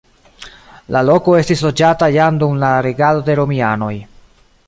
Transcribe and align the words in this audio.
La 0.95 1.01
loko 1.09 1.35
estis 1.41 1.61
loĝata 1.65 2.09
jam 2.17 2.41
dum 2.45 2.57
la 2.65 2.71
regado 2.87 3.23
de 3.27 3.39
romianoj. 3.43 3.93